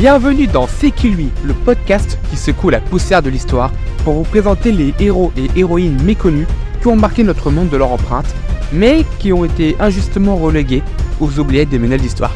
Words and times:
Bienvenue 0.00 0.46
dans 0.46 0.66
C'est 0.66 0.92
qui 0.92 1.10
lui, 1.10 1.28
le 1.44 1.52
podcast 1.52 2.18
qui 2.30 2.38
secoue 2.38 2.70
la 2.70 2.80
poussière 2.80 3.20
de 3.20 3.28
l'histoire 3.28 3.70
pour 4.02 4.14
vous 4.14 4.22
présenter 4.22 4.72
les 4.72 4.94
héros 4.98 5.30
et 5.36 5.50
héroïnes 5.60 6.02
méconnus 6.02 6.46
qui 6.80 6.86
ont 6.86 6.96
marqué 6.96 7.22
notre 7.22 7.50
monde 7.50 7.68
de 7.68 7.76
leur 7.76 7.92
empreinte, 7.92 8.34
mais 8.72 9.04
qui 9.18 9.30
ont 9.30 9.44
été 9.44 9.76
injustement 9.78 10.36
relégués 10.36 10.82
aux 11.20 11.38
oubliettes 11.38 11.68
des 11.68 11.78
ménelles 11.78 12.00
d'histoire. 12.00 12.32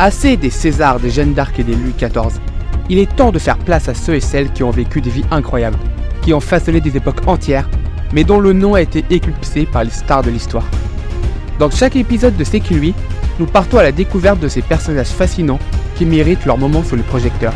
Assez 0.00 0.36
des 0.36 0.50
Césars, 0.50 0.98
des 0.98 1.10
Jeanne 1.10 1.32
d'Arc 1.32 1.56
et 1.60 1.62
des 1.62 1.76
Louis 1.76 1.94
XIV. 1.96 2.40
Il 2.88 2.98
est 2.98 3.14
temps 3.14 3.30
de 3.30 3.38
faire 3.38 3.58
place 3.58 3.88
à 3.88 3.94
ceux 3.94 4.16
et 4.16 4.20
celles 4.20 4.50
qui 4.50 4.64
ont 4.64 4.72
vécu 4.72 5.00
des 5.00 5.10
vies 5.10 5.24
incroyables, 5.30 5.78
qui 6.22 6.34
ont 6.34 6.40
façonné 6.40 6.80
des 6.80 6.96
époques 6.96 7.28
entières, 7.28 7.70
mais 8.12 8.24
dont 8.24 8.40
le 8.40 8.52
nom 8.52 8.74
a 8.74 8.82
été 8.82 9.04
éclipsé 9.10 9.64
par 9.64 9.84
les 9.84 9.90
stars 9.90 10.24
de 10.24 10.30
l'histoire. 10.30 10.66
Dans 11.60 11.70
chaque 11.70 11.94
épisode 11.94 12.36
de 12.36 12.42
C'est 12.42 12.58
qui 12.58 12.74
lui, 12.74 12.94
nous 13.38 13.46
partons 13.46 13.78
à 13.78 13.84
la 13.84 13.92
découverte 13.92 14.40
de 14.40 14.48
ces 14.48 14.62
personnages 14.62 15.06
fascinants 15.06 15.60
qui 15.94 16.04
méritent 16.04 16.44
leur 16.44 16.58
moment 16.58 16.82
sous 16.82 16.96
le 16.96 17.02
projecteur. 17.02 17.52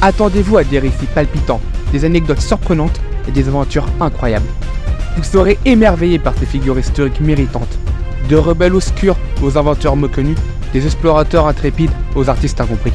Attendez-vous 0.00 0.58
à 0.58 0.64
des 0.64 0.78
récits 0.78 1.08
palpitants, 1.14 1.60
des 1.92 2.04
anecdotes 2.04 2.40
surprenantes 2.40 3.00
et 3.26 3.32
des 3.32 3.48
aventures 3.48 3.86
incroyables. 4.00 4.46
Vous 5.16 5.24
serez 5.24 5.58
émerveillé 5.64 6.18
par 6.18 6.34
ces 6.38 6.46
figures 6.46 6.78
historiques 6.78 7.20
méritantes, 7.20 7.78
de 8.28 8.36
rebelles 8.36 8.74
obscurs 8.74 9.16
aux 9.42 9.58
inventeurs 9.58 9.96
méconnus, 9.96 10.38
des 10.72 10.84
explorateurs 10.84 11.46
intrépides 11.46 11.90
aux 12.14 12.28
artistes 12.28 12.60
incompris. 12.60 12.92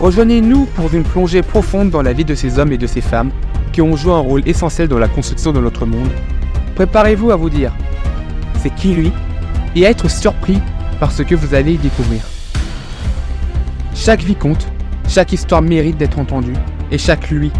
Rejoignez-nous 0.00 0.66
pour 0.74 0.92
une 0.94 1.02
plongée 1.02 1.42
profonde 1.42 1.90
dans 1.90 2.02
la 2.02 2.12
vie 2.12 2.24
de 2.24 2.34
ces 2.34 2.58
hommes 2.58 2.72
et 2.72 2.78
de 2.78 2.86
ces 2.86 3.00
femmes 3.00 3.30
qui 3.72 3.82
ont 3.82 3.96
joué 3.96 4.12
un 4.12 4.18
rôle 4.18 4.42
essentiel 4.46 4.88
dans 4.88 4.98
la 4.98 5.08
construction 5.08 5.52
de 5.52 5.60
notre 5.60 5.84
monde. 5.84 6.10
Préparez-vous 6.74 7.30
à 7.30 7.36
vous 7.36 7.50
dire, 7.50 7.72
c'est 8.62 8.74
qui 8.74 8.94
lui 8.94 9.12
et 9.74 9.86
à 9.86 9.90
être 9.90 10.10
surpris 10.10 10.58
par 11.00 11.12
ce 11.12 11.22
que 11.22 11.34
vous 11.34 11.54
allez 11.54 11.74
y 11.74 11.78
découvrir. 11.78 12.22
Chaque 13.96 14.22
vie 14.22 14.36
compte, 14.36 14.68
chaque 15.08 15.32
histoire 15.32 15.62
mérite 15.62 15.96
d'être 15.96 16.18
entendue, 16.18 16.52
et 16.92 16.98
chaque 16.98 17.30
lui 17.30 17.50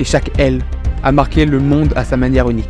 et 0.00 0.04
chaque 0.04 0.30
elle 0.38 0.60
a 1.02 1.12
marqué 1.12 1.44
le 1.44 1.60
monde 1.60 1.92
à 1.96 2.04
sa 2.04 2.16
manière 2.16 2.48
unique. 2.50 2.68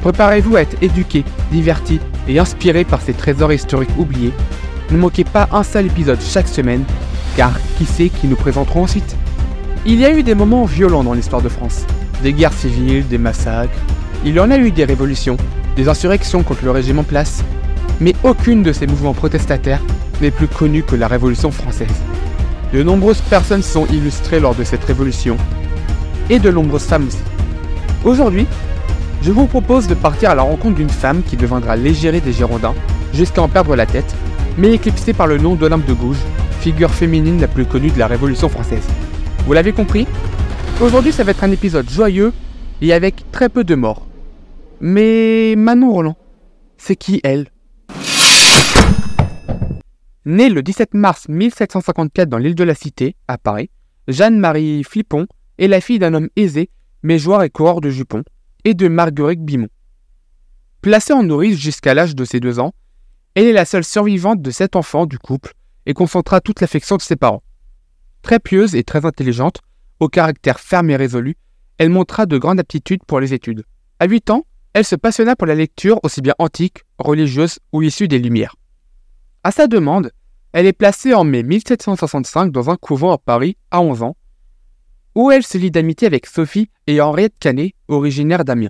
Préparez-vous 0.00 0.56
à 0.56 0.62
être 0.62 0.80
éduqué, 0.80 1.24
diverti 1.50 2.00
et 2.28 2.38
inspiré 2.38 2.84
par 2.84 3.02
ces 3.02 3.12
trésors 3.12 3.52
historiques 3.52 3.98
oubliés. 3.98 4.32
Ne 4.90 4.96
manquez 4.96 5.24
pas 5.24 5.48
un 5.52 5.64
seul 5.64 5.86
épisode 5.86 6.20
chaque 6.22 6.48
semaine, 6.48 6.84
car 7.36 7.52
qui 7.76 7.84
sait 7.84 8.08
qui 8.08 8.28
nous 8.28 8.36
présenteront 8.36 8.84
ensuite 8.84 9.16
Il 9.84 9.98
y 9.98 10.04
a 10.04 10.12
eu 10.12 10.22
des 10.22 10.34
moments 10.34 10.64
violents 10.64 11.04
dans 11.04 11.14
l'histoire 11.14 11.42
de 11.42 11.48
France. 11.48 11.84
Des 12.22 12.32
guerres 12.32 12.52
civiles, 12.52 13.06
des 13.08 13.18
massacres. 13.18 13.76
Il 14.24 14.34
y 14.34 14.40
en 14.40 14.50
a 14.50 14.56
eu 14.56 14.70
des 14.70 14.84
révolutions, 14.84 15.36
des 15.76 15.88
insurrections 15.88 16.42
contre 16.42 16.64
le 16.64 16.70
régime 16.70 17.00
en 17.00 17.04
place, 17.04 17.44
mais 18.00 18.14
aucune 18.22 18.62
de 18.62 18.72
ces 18.72 18.86
mouvements 18.86 19.14
protestataires 19.14 19.82
n'est 20.20 20.30
plus 20.30 20.48
connue 20.48 20.82
que 20.82 20.96
la 20.96 21.08
Révolution 21.08 21.50
française. 21.50 21.88
De 22.72 22.82
nombreuses 22.82 23.20
personnes 23.22 23.62
sont 23.62 23.86
illustrées 23.86 24.40
lors 24.40 24.54
de 24.54 24.64
cette 24.64 24.84
révolution, 24.84 25.36
et 26.28 26.38
de 26.38 26.50
nombreuses 26.50 26.84
femmes 26.84 27.08
aussi. 27.08 27.18
Aujourd'hui, 28.04 28.46
je 29.22 29.32
vous 29.32 29.46
propose 29.46 29.88
de 29.88 29.94
partir 29.94 30.30
à 30.30 30.34
la 30.34 30.42
rencontre 30.42 30.76
d'une 30.76 30.88
femme 30.88 31.22
qui 31.22 31.36
deviendra 31.36 31.76
l'égérie 31.76 32.20
des 32.20 32.32
Girondins, 32.32 32.74
jusqu'à 33.12 33.42
en 33.42 33.48
perdre 33.48 33.76
la 33.76 33.86
tête, 33.86 34.14
mais 34.56 34.72
éclipsée 34.72 35.12
par 35.12 35.26
le 35.26 35.38
nom 35.38 35.54
d'Olympe 35.54 35.86
de 35.86 35.92
Gouges, 35.92 36.24
figure 36.60 36.90
féminine 36.90 37.40
la 37.40 37.48
plus 37.48 37.66
connue 37.66 37.90
de 37.90 37.98
la 37.98 38.06
Révolution 38.06 38.48
française. 38.48 38.86
Vous 39.46 39.52
l'avez 39.52 39.72
compris 39.72 40.06
Aujourd'hui, 40.80 41.12
ça 41.12 41.24
va 41.24 41.32
être 41.32 41.44
un 41.44 41.50
épisode 41.50 41.90
joyeux 41.90 42.32
et 42.80 42.92
avec 42.92 43.30
très 43.32 43.48
peu 43.48 43.64
de 43.64 43.74
morts. 43.74 44.06
Mais 44.80 45.54
Manon 45.56 45.92
Roland, 45.92 46.16
c'est 46.78 46.96
qui 46.96 47.20
elle? 47.22 47.48
Née 50.26 50.50
le 50.50 50.62
17 50.62 50.92
mars 50.92 51.28
1754 51.30 52.28
dans 52.28 52.36
l'île 52.36 52.54
de 52.54 52.64
la 52.64 52.74
Cité, 52.74 53.16
à 53.26 53.38
Paris, 53.38 53.70
Jeanne-Marie 54.06 54.84
Flippon 54.84 55.26
est 55.56 55.66
la 55.66 55.80
fille 55.80 55.98
d'un 55.98 56.12
homme 56.12 56.28
aisé, 56.36 56.68
mais 57.02 57.18
joueur 57.18 57.42
et 57.42 57.48
coureur 57.48 57.80
de 57.80 57.88
jupons, 57.88 58.22
et 58.64 58.74
de 58.74 58.88
Marguerite 58.88 59.42
Bimon. 59.42 59.68
Placée 60.82 61.14
en 61.14 61.22
nourrice 61.22 61.58
jusqu'à 61.58 61.94
l'âge 61.94 62.14
de 62.14 62.26
ses 62.26 62.38
deux 62.38 62.60
ans, 62.60 62.74
elle 63.34 63.46
est 63.46 63.54
la 63.54 63.64
seule 63.64 63.84
survivante 63.84 64.42
de 64.42 64.50
sept 64.50 64.76
enfants 64.76 65.06
du 65.06 65.18
couple 65.18 65.54
et 65.86 65.94
concentra 65.94 66.42
toute 66.42 66.60
l'affection 66.60 66.96
de 66.96 67.02
ses 67.02 67.16
parents. 67.16 67.42
Très 68.20 68.40
pieuse 68.40 68.74
et 68.74 68.84
très 68.84 69.06
intelligente, 69.06 69.62
au 70.00 70.08
caractère 70.08 70.60
ferme 70.60 70.90
et 70.90 70.96
résolu, 70.96 71.38
elle 71.78 71.88
montra 71.88 72.26
de 72.26 72.36
grandes 72.36 72.60
aptitudes 72.60 73.04
pour 73.06 73.20
les 73.20 73.32
études. 73.32 73.64
À 73.98 74.06
8 74.06 74.28
ans, 74.28 74.44
elle 74.74 74.84
se 74.84 74.96
passionna 74.96 75.34
pour 75.34 75.46
la 75.46 75.54
lecture 75.54 75.98
aussi 76.02 76.20
bien 76.20 76.34
antique, 76.38 76.84
religieuse 76.98 77.58
ou 77.72 77.80
issue 77.80 78.06
des 78.06 78.18
Lumières. 78.18 78.54
À 79.42 79.52
sa 79.52 79.66
demande, 79.66 80.10
elle 80.52 80.66
est 80.66 80.74
placée 80.74 81.14
en 81.14 81.24
mai 81.24 81.42
1765 81.42 82.52
dans 82.52 82.68
un 82.68 82.76
couvent 82.76 83.12
à 83.12 83.16
Paris 83.16 83.56
à 83.70 83.80
11 83.80 84.02
ans, 84.02 84.16
où 85.14 85.30
elle 85.30 85.44
se 85.44 85.56
lie 85.56 85.70
d'amitié 85.70 86.06
avec 86.06 86.26
Sophie 86.26 86.68
et 86.86 87.00
Henriette 87.00 87.32
Canet, 87.40 87.72
originaire 87.88 88.44
d'Amiens. 88.44 88.68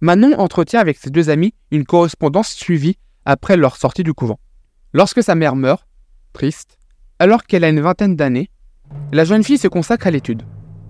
Manon 0.00 0.38
entretient 0.38 0.78
avec 0.78 0.96
ses 0.96 1.10
deux 1.10 1.28
amis 1.28 1.54
une 1.72 1.84
correspondance 1.84 2.52
suivie 2.52 2.98
après 3.24 3.56
leur 3.56 3.76
sortie 3.76 4.04
du 4.04 4.14
couvent. 4.14 4.38
Lorsque 4.92 5.24
sa 5.24 5.34
mère 5.34 5.56
meurt, 5.56 5.84
triste, 6.34 6.78
alors 7.18 7.42
qu'elle 7.42 7.64
a 7.64 7.68
une 7.68 7.80
vingtaine 7.80 8.14
d'années, 8.14 8.48
la 9.10 9.24
jeune 9.24 9.42
fille 9.42 9.58
se 9.58 9.68
consacre 9.68 10.06
à 10.06 10.12
l'étude. 10.12 10.44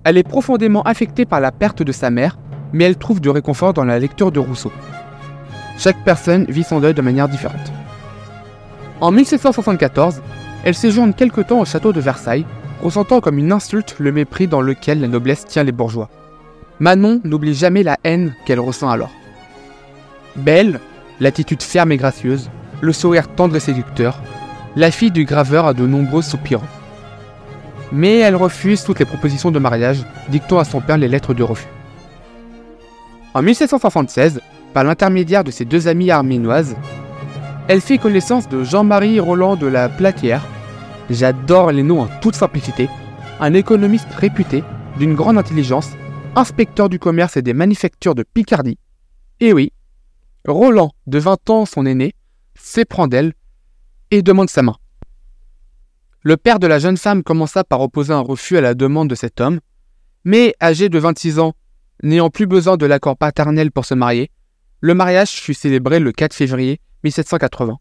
Elle 0.05 0.19
est 0.19 0.29
profondément 0.29 0.83
affectée 0.83 1.25
par 1.25 1.41
la 1.41 1.53
perte 1.53 1.83
de 1.83 1.93
sa 1.93 2.11
mère, 2.11 2.39
mais 2.75 2.85
elle 2.85 2.99
trouve 2.99 3.23
du 3.23 3.31
réconfort 3.31 3.73
dans 3.73 3.85
la 3.85 3.99
lecture 3.99 4.31
de 4.31 4.41
Rousseau. 4.41 4.73
Chaque 5.79 6.05
personne 6.05 6.45
vit 6.51 6.65
son 6.65 6.81
deuil 6.81 6.93
de 6.93 7.01
manière 7.01 7.31
différente. 7.31 7.73
En 9.01 9.13
1774, 9.13 10.21
elle 10.63 10.75
séjourne 10.75 11.15
quelque 11.15 11.41
temps 11.41 11.61
au 11.61 11.65
château 11.65 11.93
de 11.93 12.01
Versailles, 12.01 12.45
ressentant 12.83 13.21
comme 13.21 13.39
une 13.39 13.53
insulte 13.53 13.97
le 13.99 14.13
mépris 14.13 14.47
dans 14.47 14.61
lequel 14.61 15.01
la 15.01 15.09
noblesse 15.09 15.47
tient 15.47 15.65
les 15.65 15.73
bourgeois. 15.73 16.11
Manon 16.81 17.21
n'oublie 17.25 17.55
jamais 17.55 17.83
la 17.83 17.99
haine 18.05 18.35
qu'elle 18.45 18.61
ressent 18.61 18.91
alors. 18.91 19.11
Belle, 20.37 20.81
l'attitude 21.19 21.63
ferme 21.63 21.93
et 21.93 21.97
gracieuse, 21.97 22.51
le 22.83 22.93
sourire 22.93 23.29
tendre 23.29 23.57
et 23.57 23.61
séducteur, 23.61 24.21
la 24.77 24.91
fille 24.91 25.11
du 25.11 25.25
graveur 25.25 25.67
a 25.67 25.75
de 25.75 25.87
nombreux 25.87 26.23
soupirants. 26.23 26.63
Mais 27.93 28.19
elle 28.19 28.37
refuse 28.37 28.85
toutes 28.85 28.99
les 28.99 29.05
propositions 29.05 29.51
de 29.51 29.59
mariage, 29.59 30.05
dictant 30.29 30.59
à 30.59 30.65
son 30.65 30.81
père 30.81 30.99
les 30.99 31.09
lettres 31.09 31.35
de 31.35 31.43
refus. 31.43 31.69
En 33.33 33.43
1776, 33.43 34.41
par 34.75 34.85
l'intermédiaire 34.85 35.43
de 35.43 35.51
ses 35.51 35.65
deux 35.65 35.89
amies 35.89 36.11
arménoises, 36.11 36.77
elle 37.71 37.81
fait 37.81 37.99
connaissance 37.99 38.49
de 38.49 38.65
Jean-Marie 38.65 39.21
Roland 39.21 39.55
de 39.55 39.69
la 39.69 39.89
Platière. 39.89 40.45
J'adore 41.09 41.71
les 41.71 41.85
noms 41.85 42.01
en 42.01 42.09
toute 42.21 42.35
simplicité. 42.35 42.89
Un 43.39 43.55
économiste 43.55 44.13
réputé, 44.13 44.65
d'une 44.99 45.15
grande 45.15 45.39
intelligence, 45.39 45.91
inspecteur 46.35 46.89
du 46.89 46.99
commerce 46.99 47.37
et 47.37 47.43
des 47.43 47.55
manufactures 47.55 48.17
de 48.17 48.25
Picardie. 48.25 48.77
Et 49.39 49.53
oui, 49.53 49.73
Roland, 50.49 50.91
de 51.07 51.21
20 51.21 51.51
ans 51.51 51.65
son 51.65 51.87
aîné, 51.87 52.13
s'éprend 52.57 53.07
d'elle 53.07 53.35
et 54.11 54.23
demande 54.23 54.51
sa 54.51 54.63
main. 54.63 54.75
Le 56.23 56.37
père 56.37 56.59
de 56.59 56.67
la 56.67 56.81
jeune 56.81 56.97
femme 56.97 57.23
commença 57.23 57.63
par 57.63 57.83
opposer 57.83 58.13
un 58.13 58.19
refus 58.19 58.57
à 58.57 58.63
la 58.63 58.75
demande 58.75 59.07
de 59.07 59.15
cet 59.15 59.41
homme, 59.41 59.61
mais 60.25 60.55
âgé 60.61 60.89
de 60.89 60.99
26 60.99 61.39
ans, 61.39 61.53
n'ayant 62.03 62.31
plus 62.31 62.49
besoin 62.49 62.77
de 62.77 62.87
l'accord 62.87 63.17
paternel 63.17 63.71
pour 63.71 63.85
se 63.85 63.95
marier, 63.95 64.29
le 64.81 64.95
mariage 64.95 65.31
fut 65.31 65.55
célébré 65.55 66.01
le 66.01 66.11
4 66.11 66.35
février 66.35 66.81
1780. 67.05 67.77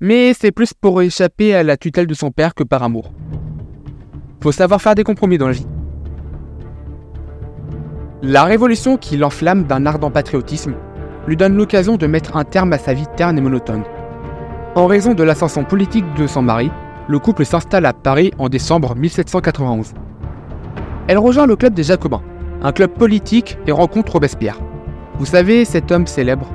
Mais 0.00 0.32
c'est 0.34 0.52
plus 0.52 0.74
pour 0.74 1.02
échapper 1.02 1.54
à 1.54 1.62
la 1.62 1.76
tutelle 1.76 2.06
de 2.06 2.14
son 2.14 2.30
père 2.30 2.54
que 2.54 2.62
par 2.62 2.82
amour. 2.82 3.12
Faut 4.40 4.52
savoir 4.52 4.80
faire 4.80 4.94
des 4.94 5.04
compromis 5.04 5.38
dans 5.38 5.48
la 5.48 5.54
vie. 5.54 5.66
La 8.22 8.44
révolution 8.44 8.96
qui 8.96 9.16
l'enflamme 9.16 9.64
d'un 9.64 9.86
ardent 9.86 10.10
patriotisme 10.10 10.74
lui 11.26 11.36
donne 11.36 11.56
l'occasion 11.56 11.96
de 11.96 12.06
mettre 12.06 12.36
un 12.36 12.44
terme 12.44 12.72
à 12.72 12.78
sa 12.78 12.94
vie 12.94 13.06
terne 13.16 13.38
et 13.38 13.40
monotone. 13.40 13.84
En 14.74 14.86
raison 14.86 15.14
de 15.14 15.22
l'ascension 15.22 15.64
politique 15.64 16.04
de 16.16 16.26
son 16.26 16.42
mari, 16.42 16.70
le 17.08 17.18
couple 17.18 17.44
s'installe 17.44 17.86
à 17.86 17.92
Paris 17.92 18.32
en 18.38 18.48
décembre 18.48 18.94
1791. 18.94 19.94
Elle 21.06 21.18
rejoint 21.18 21.46
le 21.46 21.56
club 21.56 21.74
des 21.74 21.82
Jacobins, 21.82 22.22
un 22.62 22.72
club 22.72 22.90
politique 22.90 23.58
et 23.66 23.72
rencontre 23.72 24.12
Robespierre. 24.12 24.58
Vous 25.18 25.26
savez, 25.26 25.64
cet 25.64 25.90
homme 25.90 26.06
célèbre 26.06 26.48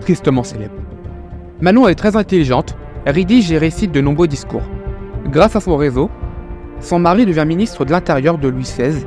Tristement 0.00 0.42
célèbre. 0.44 0.83
Manon 1.60 1.86
est 1.86 1.94
très 1.94 2.16
intelligente, 2.16 2.76
rédige 3.06 3.52
et 3.52 3.58
récite 3.58 3.92
de 3.92 4.00
nombreux 4.00 4.26
discours. 4.26 4.62
Grâce 5.26 5.54
à 5.54 5.60
son 5.60 5.76
réseau, 5.76 6.10
son 6.80 6.98
mari 6.98 7.26
devient 7.26 7.44
ministre 7.46 7.84
de 7.84 7.92
l'Intérieur 7.92 8.38
de 8.38 8.48
Louis 8.48 8.64
XVI. 8.64 9.06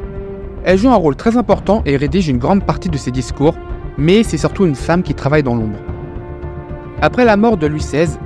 Elle 0.64 0.78
joue 0.78 0.90
un 0.90 0.96
rôle 0.96 1.18
très 1.18 1.36
important 1.36 1.82
et 1.86 1.98
rédige 1.98 2.30
une 2.30 2.38
grande 2.38 2.66
partie 2.66 2.90
de 2.90 2.98
ses 2.98 3.12
discours, 3.12 3.56
mais 3.98 4.24
c'est 4.24 4.38
surtout 4.38 4.66
une 4.66 4.76
femme 4.76 5.04
qui 5.04 5.14
travaille 5.14 5.44
dans 5.44 5.56
l'ombre. 5.56 5.78
Après 7.02 7.26
la 7.26 7.36
mort 7.36 7.58
de 7.58 7.68
Louis 7.68 7.80
XVI, 7.80 8.18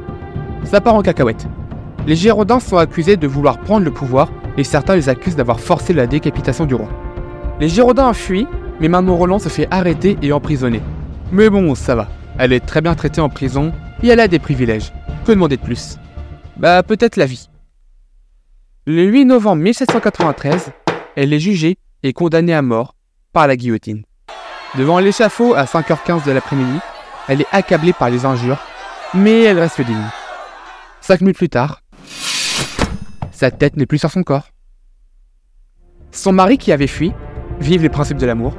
ça 0.65 0.81
part 0.81 0.95
en 0.95 1.01
cacahuète. 1.01 1.47
Les 2.05 2.15
Girondins 2.15 2.59
sont 2.59 2.77
accusés 2.77 3.17
de 3.17 3.27
vouloir 3.27 3.57
prendre 3.57 3.85
le 3.85 3.91
pouvoir 3.91 4.31
et 4.55 4.63
certains 4.63 4.95
les 4.95 5.09
accusent 5.09 5.35
d'avoir 5.35 5.59
forcé 5.59 5.93
la 5.93 6.05
décapitation 6.05 6.65
du 6.65 6.75
roi. 6.75 6.89
Les 7.59 7.69
Girondins 7.69 8.13
fuient, 8.13 8.47
mais 8.79 8.87
Manon 8.87 9.17
Roland 9.17 9.39
se 9.39 9.49
fait 9.49 9.67
arrêter 9.71 10.17
et 10.21 10.31
emprisonner. 10.31 10.81
Mais 11.31 11.49
bon, 11.49 11.73
ça 11.73 11.95
va. 11.95 12.07
Elle 12.37 12.53
est 12.53 12.65
très 12.65 12.81
bien 12.81 12.93
traitée 12.93 13.21
en 13.21 13.29
prison 13.29 13.71
et 14.03 14.07
elle 14.07 14.19
a 14.19 14.27
des 14.27 14.39
privilèges. 14.39 14.91
Que 15.25 15.31
demander 15.31 15.57
de 15.57 15.61
plus? 15.61 15.97
Bah 16.57 16.83
peut-être 16.83 17.17
la 17.17 17.25
vie. 17.25 17.49
Le 18.85 19.03
8 19.03 19.25
novembre 19.25 19.61
1793, 19.61 20.71
elle 21.15 21.33
est 21.33 21.39
jugée 21.39 21.77
et 22.03 22.13
condamnée 22.13 22.53
à 22.53 22.61
mort 22.61 22.95
par 23.33 23.47
la 23.47 23.55
guillotine. 23.55 24.03
Devant 24.77 24.99
l'échafaud 24.99 25.53
à 25.53 25.65
5h15 25.65 26.25
de 26.25 26.31
l'après-midi, 26.31 26.79
elle 27.27 27.41
est 27.41 27.47
accablée 27.51 27.93
par 27.93 28.09
les 28.09 28.25
injures, 28.25 28.59
mais 29.13 29.43
elle 29.43 29.59
reste 29.59 29.81
digne. 29.81 30.09
Cinq 31.01 31.21
minutes 31.21 31.37
plus 31.37 31.49
tard, 31.49 31.81
sa 33.31 33.51
tête 33.51 33.75
n'est 33.75 33.85
plus 33.85 33.97
sur 33.97 34.11
son 34.11 34.23
corps. 34.23 34.49
Son 36.11 36.31
mari 36.31 36.57
qui 36.57 36.71
avait 36.71 36.87
fui, 36.87 37.11
vive 37.59 37.81
les 37.81 37.89
principes 37.89 38.17
de 38.17 38.25
l'amour, 38.25 38.55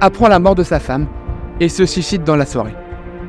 apprend 0.00 0.28
la 0.28 0.38
mort 0.38 0.54
de 0.54 0.62
sa 0.62 0.80
femme 0.80 1.08
et 1.60 1.68
se 1.68 1.86
suicide 1.86 2.22
dans 2.22 2.36
la 2.36 2.46
soirée. 2.46 2.74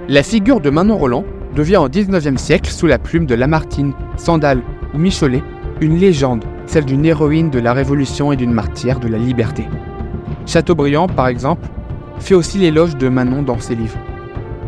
La 0.10 0.24
figure 0.24 0.62
de 0.62 0.70
Manon 0.70 0.96
Roland 0.96 1.26
devient 1.54 1.76
au 1.76 1.90
19e 1.90 2.38
siècle, 2.38 2.72
sous 2.72 2.88
la 2.88 2.98
plume 2.98 3.26
de 3.26 3.36
Lamartine, 3.36 3.92
Sandal 4.16 4.62
ou 4.94 4.98
Michelet, 4.98 5.44
une 5.82 5.98
légende, 5.98 6.46
celle 6.66 6.86
d'une 6.86 7.04
héroïne 7.04 7.50
de 7.50 7.60
la 7.60 7.74
Révolution 7.74 8.32
et 8.32 8.38
d'une 8.38 8.54
martyre 8.54 9.02
de 9.02 9.10
la 9.10 9.18
liberté. 9.18 9.68
Chateaubriand, 10.46 11.08
par 11.08 11.28
exemple, 11.28 11.68
fait 12.20 12.36
aussi 12.36 12.58
l'éloge 12.58 12.96
de 12.96 13.10
Manon 13.10 13.42
dans 13.42 13.60
ses 13.60 13.76
livres. 13.76 13.98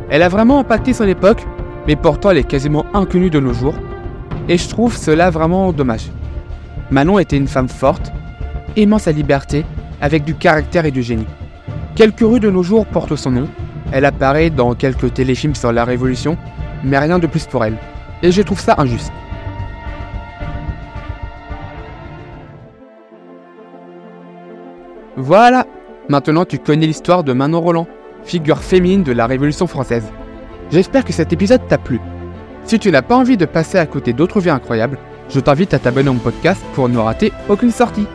Elle 0.10 0.24
a 0.24 0.28
vraiment 0.28 0.60
impacté 0.60 0.92
son 0.92 1.08
époque, 1.08 1.46
mais 1.88 1.96
pourtant 1.96 2.32
elle 2.32 2.40
est 2.40 2.44
quasiment 2.44 2.86
inconnue 2.94 3.30
de 3.30 3.40
nos 3.40 3.54
jours, 3.54 3.76
et 4.50 4.58
je 4.58 4.68
trouve 4.68 4.98
cela 4.98 5.30
vraiment 5.30 5.72
dommage. 5.72 6.12
Manon 6.92 7.18
était 7.18 7.38
une 7.38 7.48
femme 7.48 7.70
forte, 7.70 8.12
aimant 8.76 9.00
sa 9.00 9.14
liberté, 9.14 9.64
avec 10.02 10.26
du 10.26 10.36
caractère 10.36 10.84
et 10.86 10.92
du 10.92 11.02
génie. 11.02 11.28
Quelques 11.96 12.20
rues 12.20 12.42
de 12.42 12.50
nos 12.50 12.64
jours 12.64 12.86
portent 12.86 13.16
son 13.16 13.32
nom, 13.32 13.48
elle 13.92 14.06
apparaît 14.06 14.50
dans 14.50 14.74
quelques 14.76 15.14
téléfilms 15.14 15.56
sur 15.56 15.72
la 15.72 15.86
Révolution, 15.86 16.38
mais 16.84 16.98
rien 16.98 17.20
de 17.20 17.28
plus 17.28 17.46
pour 17.46 17.66
elle. 17.66 17.78
Et 18.22 18.32
je 18.32 18.42
trouve 18.42 18.60
ça 18.60 18.76
injuste. 18.78 19.12
Voilà, 25.18 25.66
maintenant 26.08 26.46
tu 26.46 26.60
connais 26.60 26.88
l'histoire 26.88 27.24
de 27.24 27.34
Manon 27.34 27.62
Roland, 27.62 27.88
figure 28.24 28.60
féminine 28.60 29.04
de 29.04 29.12
la 29.12 29.28
Révolution 29.28 29.68
française. 29.68 30.06
J'espère 30.72 31.04
que 31.04 31.14
cet 31.14 31.34
épisode 31.34 31.68
t'a 31.68 31.78
plu. 31.78 32.00
Si 32.64 32.80
tu 32.80 32.92
n'as 32.92 33.02
pas 33.02 33.16
envie 33.16 33.38
de 33.38 33.46
passer 33.46 33.78
à 33.78 33.86
côté 33.86 34.14
d'autres 34.14 34.40
vies 34.40 34.50
incroyables, 34.50 35.00
je 35.30 35.40
t'invite 35.40 35.74
à 35.74 35.80
t'abonner 35.80 36.10
à 36.10 36.14
mon 36.14 36.20
podcast 36.20 36.64
pour 36.74 36.88
ne 36.90 36.98
rater 36.98 37.34
aucune 37.50 37.72
sortie. 37.72 38.08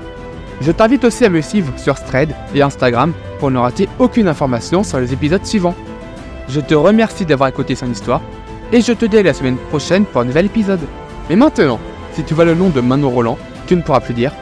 Je 0.60 0.72
t'invite 0.72 1.04
aussi 1.04 1.24
à 1.24 1.28
me 1.28 1.40
suivre 1.40 1.72
sur 1.76 2.02
Thread 2.02 2.34
et 2.54 2.62
Instagram 2.62 3.12
pour 3.38 3.50
ne 3.50 3.58
rater 3.58 3.88
aucune 3.98 4.28
information 4.28 4.82
sur 4.82 5.00
les 5.00 5.12
épisodes 5.12 5.44
suivants. 5.44 5.74
Je 6.48 6.60
te 6.60 6.74
remercie 6.74 7.26
d'avoir 7.26 7.48
écouté 7.48 7.74
son 7.74 7.90
histoire 7.90 8.20
et 8.72 8.80
je 8.80 8.92
te 8.92 9.04
dis 9.04 9.18
à 9.18 9.22
la 9.22 9.34
semaine 9.34 9.56
prochaine 9.56 10.04
pour 10.04 10.20
un 10.20 10.24
nouvel 10.24 10.46
épisode. 10.46 10.80
Mais 11.28 11.36
maintenant, 11.36 11.80
si 12.12 12.22
tu 12.22 12.34
vois 12.34 12.44
le 12.44 12.54
nom 12.54 12.68
de 12.68 12.80
Manon 12.80 13.10
Roland, 13.10 13.38
tu 13.66 13.76
ne 13.76 13.82
pourras 13.82 14.00
plus 14.00 14.14
dire 14.14 14.32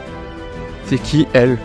c'est 0.85 0.97
qui 0.97 1.27
elle? 1.33 1.57